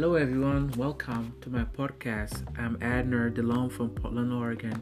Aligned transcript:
Hello, 0.00 0.14
everyone. 0.14 0.70
Welcome 0.76 1.34
to 1.40 1.50
my 1.50 1.64
podcast. 1.64 2.46
I'm 2.56 2.76
Adner 2.76 3.34
Delhomme 3.34 3.68
from 3.68 3.90
Portland, 3.90 4.32
Oregon. 4.32 4.80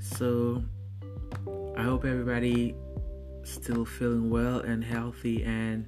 So, 0.00 0.64
I 1.76 1.84
hope 1.84 2.04
everybody 2.04 2.74
still 3.44 3.84
feeling 3.84 4.28
well 4.28 4.58
and 4.58 4.82
healthy. 4.82 5.44
And 5.44 5.86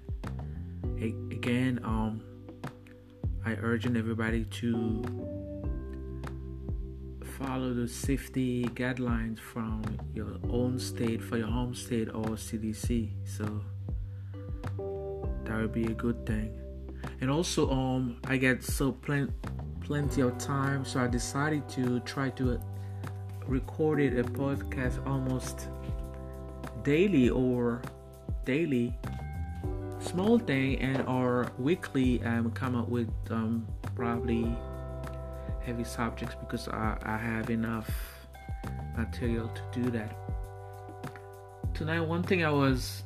again, 1.33 1.81
um, 1.83 2.23
I 3.45 3.55
urge 3.55 3.87
everybody 3.87 4.45
to 4.45 5.03
follow 7.37 7.75
the 7.75 7.89
safety 7.89 8.63
guidelines 8.75 9.41
from 9.41 9.83
your 10.15 10.37
own 10.49 10.79
state 10.79 11.21
for 11.21 11.37
your 11.37 11.49
home 11.49 11.75
state 11.75 12.07
or 12.11 12.37
CDC. 12.37 13.11
So 13.25 13.61
that 15.47 15.57
would 15.57 15.73
be 15.73 15.87
a 15.87 15.95
good 15.95 16.25
thing 16.25 16.70
and 17.21 17.31
also 17.31 17.71
um 17.71 18.17
I 18.27 18.37
get 18.37 18.63
so 18.63 18.93
plen- 18.93 19.35
plenty 19.81 20.23
of 20.23 20.39
time, 20.39 20.85
so 20.85 21.01
I 21.01 21.07
decided 21.07 21.69
to 21.71 22.01
try 22.01 22.31
to 22.31 22.61
record 23.47 24.01
a 24.01 24.23
podcast 24.23 25.05
almost 25.07 25.69
daily 26.83 27.29
or 27.29 27.83
daily. 28.45 28.97
Small 29.99 30.39
thing 30.39 30.81
and 30.81 31.07
or 31.07 31.53
weekly 31.59 32.23
um 32.25 32.51
come 32.53 32.75
up 32.75 32.89
with 32.89 33.11
um 33.31 33.67
probably 33.95 34.57
heavy 35.61 35.85
subjects 35.85 36.37
because 36.41 36.69
I, 36.69 36.97
I 37.03 37.19
have 37.19 37.51
enough 37.51 37.91
material 38.97 39.49
to 39.49 39.83
do 39.83 39.91
that. 39.91 40.17
Tonight 41.75 42.01
one 42.01 42.23
thing 42.23 42.45
I 42.45 42.51
was 42.51 43.05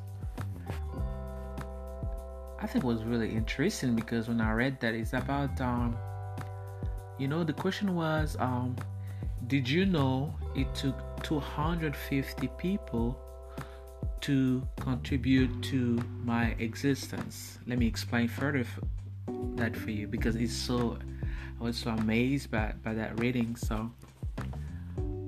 I 2.64 2.66
think 2.66 2.82
was 2.82 3.04
really 3.04 3.30
interesting 3.30 3.94
because 3.94 4.26
when 4.26 4.40
I 4.40 4.50
read 4.52 4.80
that, 4.80 4.94
it's 4.94 5.12
about, 5.12 5.60
um, 5.60 5.94
you 7.18 7.28
know, 7.28 7.44
the 7.44 7.52
question 7.52 7.94
was, 7.94 8.38
um, 8.40 8.74
did 9.48 9.68
you 9.68 9.84
know 9.84 10.34
it 10.56 10.74
took 10.74 10.96
250 11.22 12.48
people 12.56 13.20
to 14.22 14.66
contribute 14.80 15.62
to 15.64 16.02
my 16.24 16.56
existence? 16.58 17.58
Let 17.66 17.78
me 17.78 17.86
explain 17.86 18.28
further 18.28 18.60
f- 18.60 18.80
that 19.56 19.76
for 19.76 19.90
you 19.90 20.08
because 20.08 20.34
it's 20.34 20.54
so, 20.54 20.96
I 21.60 21.64
was 21.64 21.76
so 21.76 21.90
amazed 21.90 22.50
by, 22.50 22.72
by 22.82 22.94
that 22.94 23.20
reading. 23.20 23.56
So, 23.56 23.92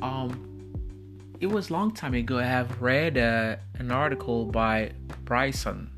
um, 0.00 0.72
it 1.38 1.48
was 1.48 1.70
long 1.70 1.92
time 1.92 2.14
ago. 2.14 2.38
I 2.38 2.44
have 2.44 2.80
read 2.80 3.18
uh, 3.18 3.56
an 3.74 3.90
article 3.90 4.46
by 4.46 4.92
Bryson 5.26 5.90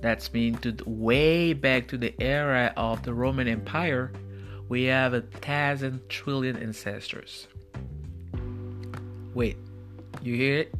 that's 0.00 0.32
mean 0.32 0.54
to 0.58 0.76
way 0.86 1.52
back 1.52 1.88
to 1.88 1.98
the 1.98 2.14
era 2.20 2.72
of 2.76 3.02
the 3.02 3.12
roman 3.12 3.48
empire 3.48 4.12
we 4.70 4.84
have 4.84 5.14
a 5.14 5.20
thousand 5.20 6.08
trillion 6.08 6.56
ancestors. 6.56 7.48
Wait, 9.34 9.56
you 10.22 10.36
hear 10.36 10.58
it? 10.58 10.74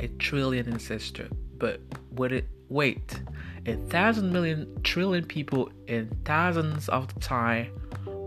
A 0.00 0.08
trillion 0.18 0.72
ancestor. 0.72 1.28
But 1.58 1.82
what 2.10 2.32
it 2.32 2.48
wait, 2.70 3.20
a 3.66 3.74
thousand 3.74 4.32
million 4.32 4.82
trillion 4.82 5.26
people 5.26 5.70
in 5.86 6.08
thousands 6.24 6.88
of 6.88 7.14
time 7.20 7.70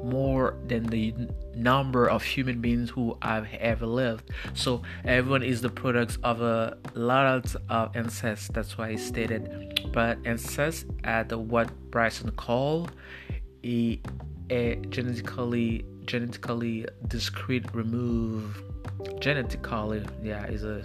more 0.03 0.58
than 0.68 0.84
the 0.84 1.14
number 1.56 2.09
of 2.09 2.24
human 2.24 2.59
beings 2.59 2.90
who 2.90 3.18
have 3.22 3.47
ever 3.59 3.86
lived. 3.86 4.31
So 4.53 4.81
everyone 5.06 5.44
is 5.44 5.62
the 5.62 5.69
product 5.69 6.18
of 6.24 6.42
a 6.42 6.78
lot 6.96 7.56
of 7.69 7.96
ancestors. 7.96 8.50
That's 8.53 8.78
why 8.78 8.91
he 8.91 8.97
stated. 8.97 9.90
But 9.94 10.18
ancestors 10.25 10.86
at 11.03 11.31
what 11.31 11.70
Bryson 11.91 12.31
called 12.31 12.91
a, 13.64 14.02
a 14.50 14.75
genetically 14.90 15.86
genetically 16.06 16.86
discrete 17.08 17.64
remove 17.75 18.64
genetically 19.20 20.03
yeah 20.24 20.47
is 20.47 20.64
a, 20.64 20.84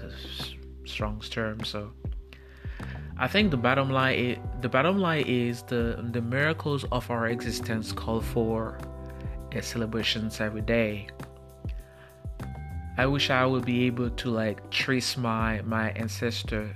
a 0.84 0.86
strong 0.86 1.18
term 1.20 1.64
so 1.64 1.90
I 3.18 3.28
think 3.28 3.50
the 3.50 3.56
bottom 3.56 3.90
line 3.90 4.18
is, 4.18 4.38
the 4.66 4.70
bottom 4.70 4.98
line 4.98 5.24
is 5.28 5.62
the 5.62 6.04
the 6.10 6.20
miracles 6.20 6.84
of 6.90 7.08
our 7.08 7.28
existence 7.28 7.92
call 7.92 8.20
for 8.20 8.76
celebrations 9.60 10.40
every 10.40 10.60
day. 10.60 11.06
I 12.98 13.06
wish 13.06 13.30
I 13.30 13.46
would 13.46 13.64
be 13.64 13.86
able 13.86 14.10
to 14.10 14.28
like 14.28 14.58
trace 14.70 15.16
my 15.16 15.62
my 15.62 15.90
ancestor 15.92 16.74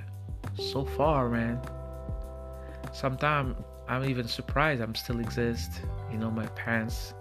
so 0.54 0.84
far, 0.84 1.28
man. 1.28 1.58
Sometimes 2.92 3.56
I'm 3.88 4.04
even 4.04 4.28
surprised 4.28 4.80
I'm 4.80 4.94
still 4.94 5.18
exist. 5.18 5.82
You 6.12 6.18
know, 6.18 6.30
my 6.30 6.46
parents. 6.62 7.12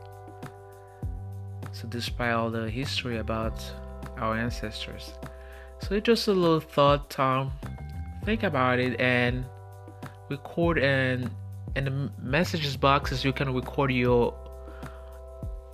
So 1.71 1.87
despite 1.87 2.33
all 2.33 2.51
the 2.51 2.69
history 2.69 3.17
about 3.17 3.57
our 4.17 4.37
ancestors, 4.37 5.13
so 5.81 5.95
it's 5.95 6.05
just 6.05 6.27
a 6.27 6.31
little 6.31 6.59
thought. 6.59 7.09
Tom, 7.09 7.53
think 8.23 8.43
about 8.43 8.77
it 8.77 9.01
and 9.01 9.45
record 10.29 10.79
and 10.79 11.29
in 11.75 11.85
the 11.85 12.11
messages 12.21 12.75
boxes 12.77 13.23
you 13.23 13.33
can 13.33 13.53
record 13.53 13.91
your 13.91 14.33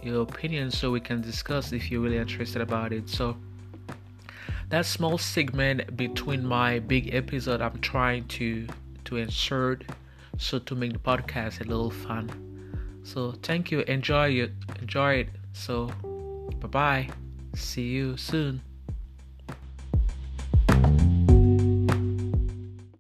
your 0.03 0.21
opinion 0.21 0.69
so 0.69 0.91
we 0.91 0.99
can 0.99 1.21
discuss 1.21 1.71
if 1.71 1.89
you're 1.89 2.01
really 2.01 2.17
interested 2.17 2.61
about 2.61 2.93
it. 2.93 3.09
So 3.09 3.35
that 4.69 4.85
small 4.85 5.17
segment 5.17 5.97
between 5.97 6.45
my 6.45 6.79
big 6.79 7.13
episode 7.13 7.61
I'm 7.61 7.79
trying 7.79 8.27
to 8.39 8.67
to 9.05 9.17
insert 9.17 9.83
so 10.38 10.59
to 10.59 10.75
make 10.75 10.93
the 10.93 10.99
podcast 10.99 11.61
a 11.61 11.63
little 11.63 11.91
fun. 11.91 12.29
So 13.03 13.33
thank 13.43 13.72
you, 13.72 13.81
enjoy 13.81 14.29
it, 14.29 14.51
enjoy 14.79 15.13
it. 15.16 15.29
So 15.53 15.87
bye 16.59 16.67
bye. 16.67 17.09
See 17.55 17.87
you 17.89 18.17
soon. 18.17 18.61